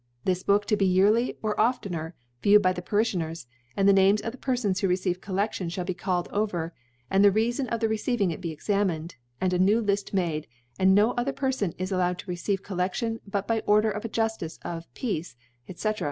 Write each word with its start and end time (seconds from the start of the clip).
This' 0.25 0.41
Book 0.43 0.65
to 0.65 0.75
be 0.75 0.87
yearly, 0.87 1.37
or 1.43 1.53
oftener, 1.61 2.15
viewed 2.41 2.63
by 2.63 2.73
* 2.73 2.73
the 2.73 2.81
Pariftiioners, 2.81 3.45
and 3.77 3.87
the 3.87 3.93
Names 3.93 4.19
of 4.19 4.31
the 4.31 4.37
* 4.37 4.39
Perfons 4.39 4.79
who 4.81 4.87
receive 4.87 5.21
CoUcdtion 5.21 5.67
Ihall 5.67 5.85
be 5.85 5.93
* 5.93 5.93
called 6.05 6.27
over, 6.31 6.73
and 7.11 7.23
the 7.23 7.29
Reafon 7.29 7.67
of 7.67 7.81
the 7.81 7.87
re 7.87 7.97
< 7.97 7.97
ceiving 7.97 8.31
it 8.31 8.41
examine^], 8.41 9.13
and 9.39 9.53
a 9.53 9.59
new 9.59 9.79
Lift 9.79 10.11
* 10.13 10.13
made; 10.13 10.47
and 10.79 10.95
no 10.95 11.11
other 11.11 11.33
Perfon 11.33 11.75
is 11.77 11.91
allowed 11.91 12.17
to 12.17 12.25
* 12.25 12.27
receive 12.31 12.63
Colleftion 12.63 13.19
but 13.27 13.47
by 13.47 13.59
Order 13.67 13.91
of 13.91 14.03
a 14.03 14.09
Juf 14.09 14.39
* 14.39 14.39
ticc 14.39 14.57
of 14.63 14.85
the 14.85 14.89
Peace, 14.95 15.35
6?^ 15.69 15.99